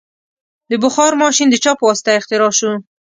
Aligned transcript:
د 0.69 0.71
بخار 0.83 1.11
ماشین 1.23 1.47
د 1.51 1.55
چا 1.63 1.71
په 1.77 1.83
واسطه 1.87 2.09
اختراع 2.19 2.51
شو؟ 2.59 2.71